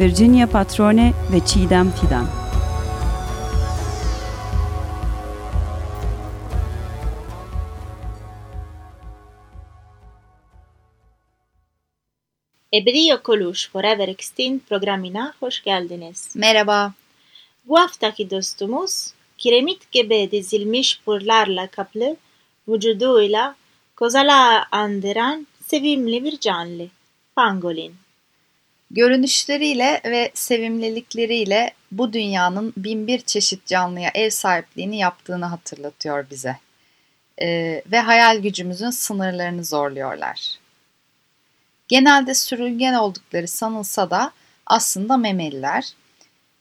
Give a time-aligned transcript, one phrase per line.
[0.00, 2.26] Virginia Patrone ve Çiğdem Fidan.
[12.74, 16.32] Ebedi Yok Oluş Forever Extinct programına hoş geldiniz.
[16.36, 16.92] Merhaba.
[17.64, 22.16] Bu haftaki dostumuz kiremit gibi dizilmiş pırlarla kaplı
[22.68, 23.56] vücuduyla
[23.96, 26.86] kozala andıran sevimli bir canlı.
[27.36, 28.09] Pangolin.
[28.90, 36.56] Görünüşleriyle ve sevimlilikleriyle bu dünyanın binbir çeşit canlıya ev sahipliğini yaptığını hatırlatıyor bize.
[37.42, 40.58] Ee, ve hayal gücümüzün sınırlarını zorluyorlar.
[41.88, 44.32] Genelde sürüngen oldukları sanılsa da
[44.66, 45.92] aslında memeliler.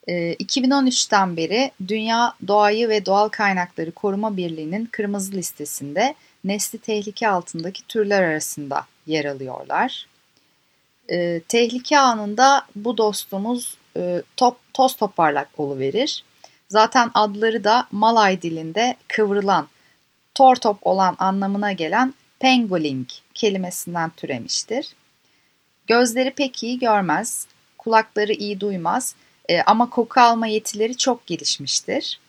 [0.08, 7.88] Ee, 2013'ten beri Dünya Doğayı ve Doğal Kaynakları Koruma Birliği'nin kırmızı listesinde nesli tehlike altındaki
[7.88, 10.09] türler arasında yer alıyorlar.
[11.12, 16.24] E, tehlike anında bu dostumuz e, top, toz toparlak verir.
[16.70, 19.68] Zaten adları da Malay dilinde kıvrılan,
[20.36, 24.96] tor top olan anlamına gelen pengoling kelimesinden türemiştir.
[25.88, 29.16] Gözleri pek iyi görmez, kulakları iyi duymaz
[29.50, 32.20] e, ama koku alma yetileri çok gelişmiştir.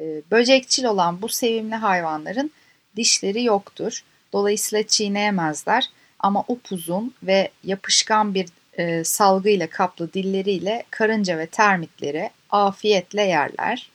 [0.00, 2.50] E, böcekçil olan bu sevimli hayvanların
[2.96, 4.04] dişleri yoktur.
[4.32, 5.90] Dolayısıyla çiğneyemezler
[6.24, 8.46] ama upuzun ve yapışkan bir
[8.78, 13.90] e, salgıyla kaplı dilleriyle karınca ve termitleri afiyetle yerler.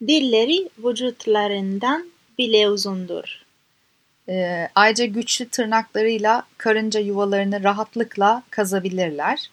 [0.00, 3.42] Dilleri vücutlarından bile uzundur.
[4.28, 9.50] E, ayrıca güçlü tırnaklarıyla karınca yuvalarını rahatlıkla kazabilirler.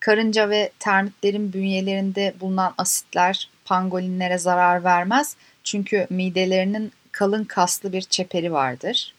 [0.00, 8.52] Karınca ve termitlerin bünyelerinde bulunan asitler pangolinlere zarar vermez çünkü midelerinin kalın kaslı bir çeperi
[8.52, 9.14] vardır.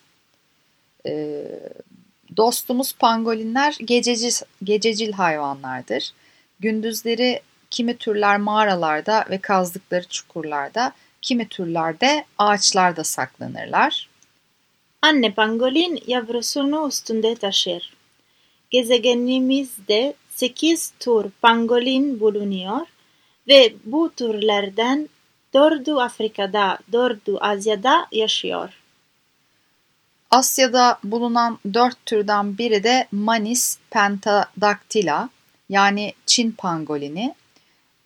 [1.05, 1.43] E,
[2.37, 4.31] dostumuz pangolinler gececil,
[4.63, 6.11] gececil hayvanlardır.
[6.59, 14.09] Gündüzleri kimi türler mağaralarda ve kazdıkları çukurlarda, kimi türlerde ağaçlarda saklanırlar.
[15.01, 17.93] Anne pangolin yavrusunu üstünde taşır.
[18.69, 22.87] Gezegenimizde 8 tür pangolin bulunuyor
[23.47, 25.09] ve bu türlerden
[25.53, 28.82] dördü Afrika'da, dördü Asya'da yaşıyor.
[30.33, 35.29] Asya'da bulunan dört türden biri de Manis pentadactyla
[35.69, 37.35] yani Çin pangolini.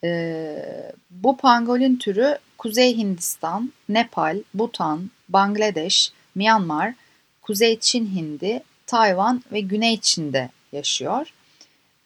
[0.03, 6.93] Ee, bu pangolin türü Kuzey Hindistan, Nepal, Bhutan, Bangladeş, Myanmar,
[7.41, 11.33] Kuzey Çin Hindi, Tayvan ve Güney Çin'de yaşıyor.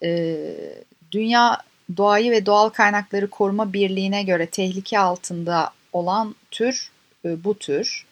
[0.04, 0.56] Ee,
[1.12, 1.58] Dünya
[1.98, 6.92] Doğayı ve Doğal Kaynakları Koruma Birliği'ne göre tehlike altında olan tür
[7.26, 8.11] e, bu tür.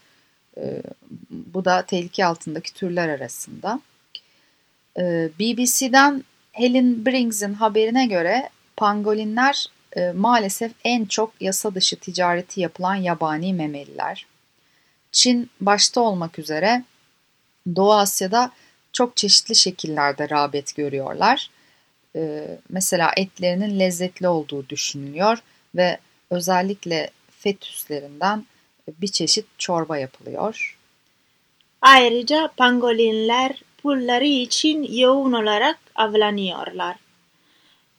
[0.62, 0.82] E,
[1.30, 3.82] bu da tehlike altındaki türler arasında.
[4.98, 9.66] E, BBC'den Helen Briggs'in haberine göre pangolinler
[10.16, 14.26] maalesef en çok yasa dışı ticareti yapılan yabani memeliler.
[15.12, 16.84] Çin başta olmak üzere
[17.76, 18.52] Doğu Asya'da
[18.94, 21.50] çok çeşitli şekillerde rağbet görüyorlar
[22.16, 25.38] e, mesela etlerinin lezzetli olduğu düşünülüyor
[25.76, 25.98] ve
[26.30, 28.46] özellikle fetüslerinden
[29.02, 30.78] bir çeşit çorba yapılıyor.
[31.82, 36.96] Ayrıca pangolinler pulları için yoğun olarak avlanıyorlar.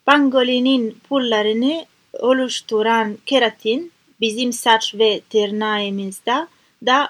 [0.05, 3.91] Pangolinin pullarını oluşturan keratin
[4.21, 6.47] bizim saç ve tırnağımızda
[6.85, 7.09] da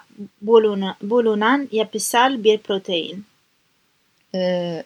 [1.01, 3.25] bulunan yapısal bir protein.
[4.35, 4.83] Ee,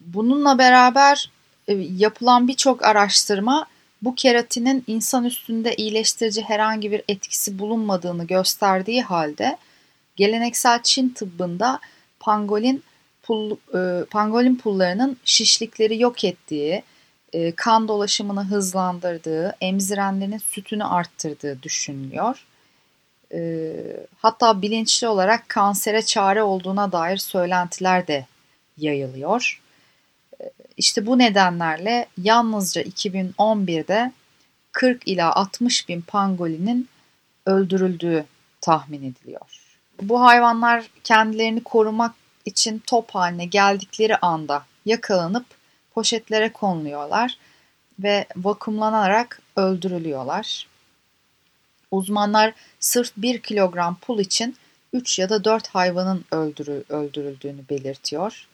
[0.00, 1.30] bununla beraber
[1.68, 3.66] e, yapılan birçok araştırma
[4.02, 9.56] bu keratinin insan üstünde iyileştirici herhangi bir etkisi bulunmadığını gösterdiği halde
[10.16, 11.80] geleneksel Çin tıbbında
[12.20, 12.82] pangolin
[13.22, 16.82] pul, e, pangolin pullarının şişlikleri yok ettiği,
[17.32, 22.46] e, kan dolaşımını hızlandırdığı, emzirenlerin sütünü arttırdığı düşünülüyor.
[23.32, 23.72] E,
[24.18, 28.26] hatta bilinçli olarak kansere çare olduğuna dair söylentiler de
[28.78, 29.60] yayılıyor.
[30.76, 34.12] İşte bu nedenlerle yalnızca 2011'de
[34.72, 36.88] 40 ila 60 bin pangolinin
[37.46, 38.24] öldürüldüğü
[38.60, 39.40] tahmin ediliyor.
[40.02, 45.46] Bu hayvanlar kendilerini korumak için top haline geldikleri anda yakalanıp
[45.94, 47.38] poşetlere konuluyorlar
[47.98, 50.66] ve vakumlanarak öldürülüyorlar.
[51.90, 54.56] Uzmanlar sırf 1 kilogram pul için
[54.92, 58.46] 3 ya da 4 hayvanın öldürü, öldürüldüğünü belirtiyor.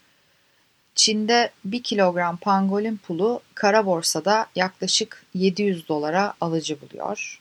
[0.94, 7.40] Çin'de 1 kilogram pangolin pulu kara borsada yaklaşık 700 dolara alıcı buluyor.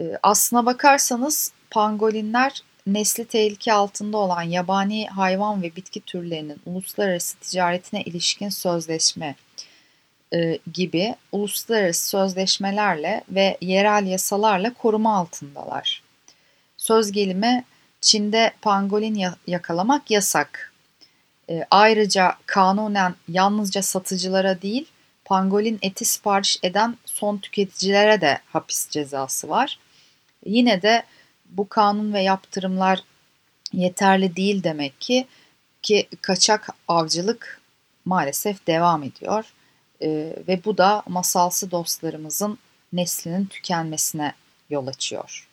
[0.00, 8.02] Ee, aslına bakarsanız pangolinler nesli tehlike altında olan yabani hayvan ve bitki türlerinin uluslararası ticaretine
[8.02, 9.34] ilişkin sözleşme
[10.34, 16.02] e, gibi uluslararası sözleşmelerle ve yerel yasalarla koruma altındalar.
[16.76, 17.64] Söz gelimi
[18.00, 20.67] Çin'de pangolin yakalamak yasak.
[21.50, 24.88] E, ayrıca kanunen yalnızca satıcılara değil,
[25.24, 29.78] pangolin eti sipariş eden son tüketicilere de hapis cezası var.
[30.46, 31.02] Yine de
[31.50, 33.00] bu kanun ve yaptırımlar
[33.72, 35.26] yeterli değil demek ki
[35.82, 37.60] ki kaçak avcılık
[38.04, 39.44] maalesef devam ediyor
[40.02, 40.08] e,
[40.48, 42.58] ve bu da masalsı dostlarımızın
[42.92, 44.32] neslinin tükenmesine
[44.70, 45.48] yol açıyor.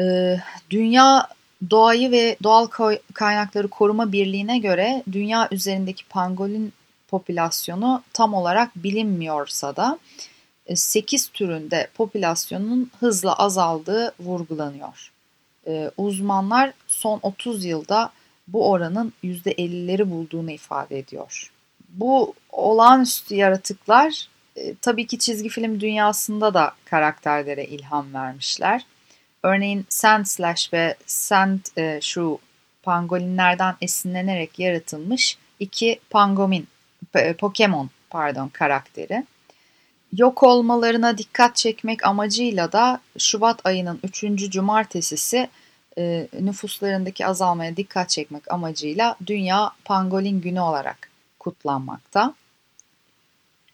[0.00, 0.36] E,
[0.70, 1.28] Dünya
[1.70, 2.66] Doğayı ve Doğal
[3.14, 6.72] Kaynakları Koruma Birliği'ne göre dünya üzerindeki pangolin
[7.08, 9.98] popülasyonu tam olarak bilinmiyorsa da
[10.74, 15.12] 8 e, türünde popülasyonun hızla azaldığı vurgulanıyor.
[15.66, 18.10] E, uzmanlar son 30 yılda
[18.48, 21.52] bu oranın %50'leri bulduğunu ifade ediyor.
[21.88, 28.86] Bu olağanüstü yaratıklar e, tabii ki çizgi film dünyasında da karakterlere ilham vermişler.
[29.48, 32.38] Örneğin Sand Slash ve Sand e, şu
[32.82, 36.68] pangolinlerden esinlenerek yaratılmış iki pangomin,
[37.38, 39.24] Pokemon pardon karakteri.
[40.12, 44.24] Yok olmalarına dikkat çekmek amacıyla da Şubat ayının 3.
[44.50, 45.48] cumartesisi
[45.98, 52.34] e, nüfuslarındaki azalmaya dikkat çekmek amacıyla Dünya Pangolin Günü olarak kutlanmakta.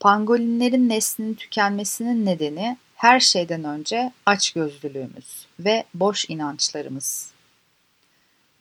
[0.00, 7.32] Pangolinlerin neslinin tükenmesinin nedeni her şeyden önce açgözlülüğümüz ve boş inançlarımız.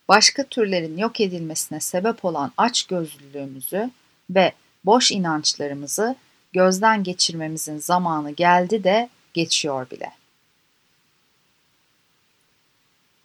[0.08, 3.92] Başka türlerin yok edilmesine sebep olan açgözlülüğümüzü
[4.30, 4.54] ve
[4.86, 6.16] boş inançlarımızı
[6.54, 10.12] gözden geçirmemizin zamanı geldi de geçiyor bile.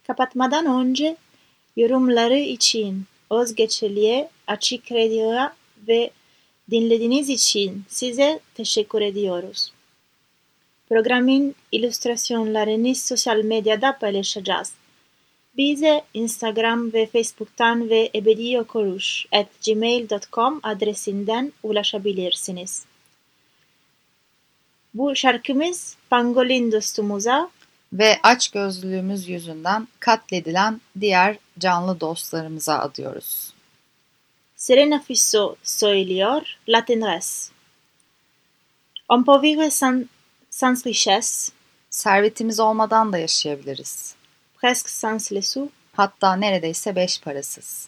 [0.07, 1.17] Kapatmadan önce
[1.75, 5.55] yorumları için Özgeçeli'ye, Açık Radyo'ya
[5.87, 6.11] ve
[6.71, 9.71] dinlediğiniz için size teşekkür ediyoruz.
[10.89, 14.73] Programın illüstrasyonlarını sosyal medyada paylaşacağız.
[15.57, 22.85] Bize Instagram ve Facebook'tan ve ebediokoruş.gmail.com adresinden ulaşabilirsiniz.
[24.93, 27.49] Bu şarkımız pangolin dostumuza
[27.93, 33.53] ve aç gözlülüğümüz yüzünden katledilen diğer canlı dostlarımıza adıyoruz.
[34.55, 37.51] Serena Fisso söylüyor La Tendresse.
[39.09, 40.05] On peut vivre sans,
[40.49, 41.51] sans richesse.
[41.89, 44.15] Servetimiz olmadan da yaşayabiliriz.
[44.61, 45.69] Presque sans les sous.
[45.93, 47.87] Hatta neredeyse beş parasız.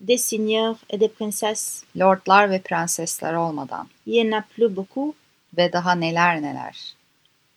[0.00, 1.84] Des seigneurs et des princesses.
[1.96, 3.88] Lordlar ve prensesler olmadan.
[4.06, 5.14] Il y en a plus beaucoup.
[5.56, 6.94] Ve daha neler neler.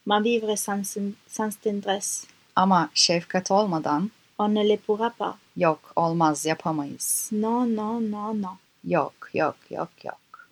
[0.06, 2.28] Ma vivre sans, sans tendresse.
[2.56, 5.36] Ama şefkat olmadan On ne le pourra pas.
[5.58, 7.30] Yok, olmaz, yapamayız.
[7.32, 8.58] No, no, no, no.
[8.84, 10.50] Yok, yok, yok, yok.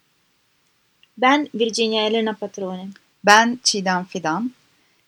[1.17, 2.87] Ben Virginia Elena Patrone.
[3.25, 4.51] Ben Çiğdem Fidan.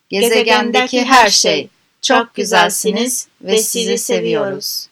[0.08, 1.68] Gezegendeki her şey.
[2.02, 4.88] Çok güzelsiniz ve sizi seviyoruz.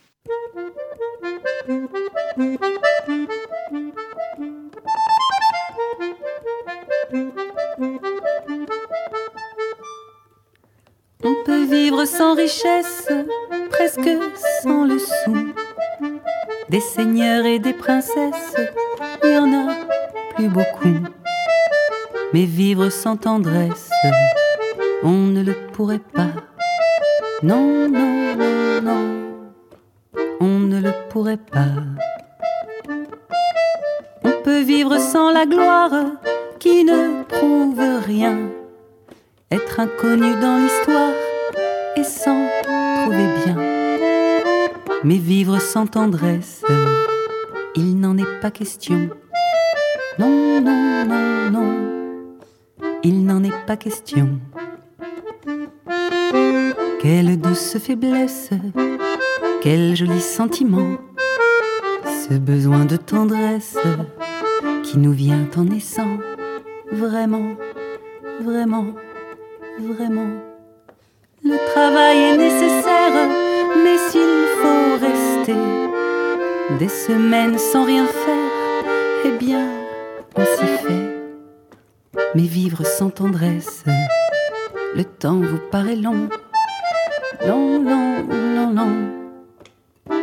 [11.22, 13.08] On peut vivre sans richesse
[13.70, 14.10] presque
[14.62, 15.52] sans le sou.
[16.68, 18.56] Des seigneurs et des princesses,
[19.22, 19.74] il y en a
[20.34, 20.96] plus beaucoup.
[22.32, 23.90] Mais vivre sans tendresse,
[25.02, 26.30] on ne le pourrait pas.
[27.42, 29.50] Non, non, non, non,
[30.40, 31.72] on ne le pourrait pas.
[34.24, 35.92] On peut vivre sans la gloire
[36.58, 37.19] qui ne.
[39.80, 41.14] Inconnu dans l'histoire
[41.96, 42.46] et s'en
[43.00, 43.56] trouver bien.
[45.04, 46.62] Mais vivre sans tendresse,
[47.74, 49.08] il n'en est pas question.
[50.18, 52.38] Non, non, non, non,
[53.02, 54.38] il n'en est pas question.
[57.00, 58.50] Quelle douce faiblesse,
[59.62, 60.98] quel joli sentiment,
[62.04, 63.78] ce besoin de tendresse
[64.82, 66.18] qui nous vient en naissant,
[66.92, 67.54] vraiment,
[68.42, 68.88] vraiment,
[69.80, 70.30] vraiment.
[71.42, 73.28] Le travail est nécessaire,
[73.82, 75.60] mais s'il faut rester
[76.78, 78.84] des semaines sans rien faire,
[79.24, 79.66] eh bien,
[80.36, 81.20] on s'y fait.
[82.34, 83.84] Mais vivre sans tendresse,
[84.94, 86.28] le temps vous paraît long,
[87.46, 89.20] long, long, long, long.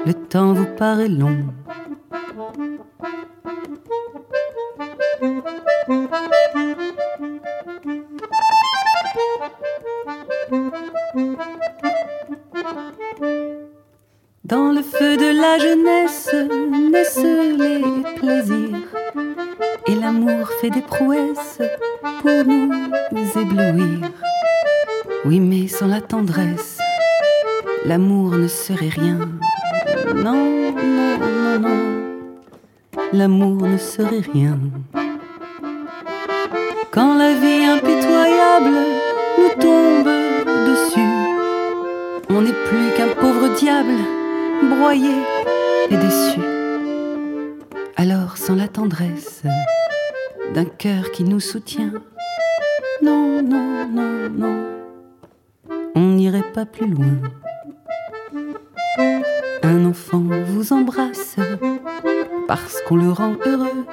[0.05, 1.37] Le temps vous paraît long.
[20.69, 21.61] Des prouesses
[22.21, 24.09] pour nous éblouir.
[25.25, 26.79] Oui, mais sans la tendresse,
[27.85, 29.19] l'amour ne serait rien.
[30.15, 31.79] Non, non, non, non,
[33.13, 34.57] l'amour ne serait rien.
[36.91, 38.77] Quand la vie impitoyable
[39.37, 40.09] nous tombe
[40.67, 41.13] dessus,
[42.29, 43.97] on n'est plus qu'un pauvre diable
[44.63, 45.15] broyé
[45.89, 46.39] et déçu.
[47.95, 49.43] Alors sans la tendresse
[50.57, 51.93] d'un cœur qui nous soutient,
[53.03, 54.65] non, non, non, non,
[55.93, 57.13] on n'irait pas plus loin.
[59.61, 61.35] Un enfant vous embrasse
[62.47, 63.85] parce qu'on le rend heureux.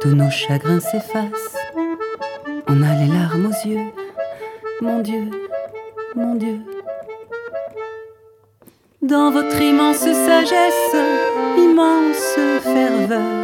[0.00, 1.58] Tous nos chagrins s'effacent.
[2.66, 3.92] On a les larmes aux yeux.
[4.80, 5.30] Mon Dieu,
[6.14, 6.60] mon Dieu.
[9.02, 10.96] Dans votre immense sagesse,
[11.58, 13.35] immense ferveur,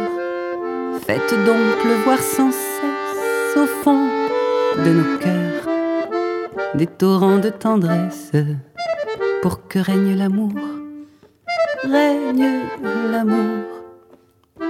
[1.05, 4.07] faites donc pleuvoir sans cesse au fond
[4.77, 5.67] de nos cœurs
[6.75, 8.31] des torrents de tendresse
[9.41, 10.53] pour que règne l'amour,
[11.83, 12.61] règne
[13.11, 13.65] l'amour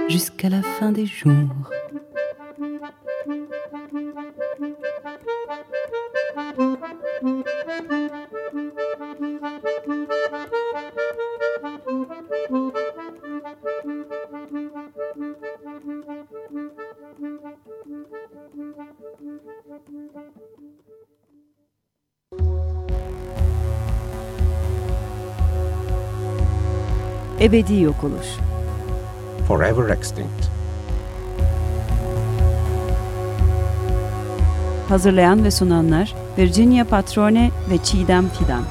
[0.08, 1.70] jusqu'à la fin des jours.
[27.44, 28.26] Ebedi yok oluş.
[29.48, 30.44] Forever extinct.
[34.88, 38.62] Hazırlayan ve sunanlar Virginia Patrone ve Çiğdem Fidan.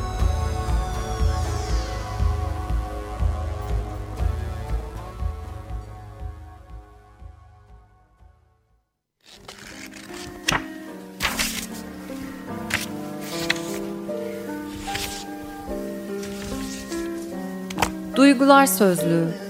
[18.53, 19.42] Duygular Sözlüğü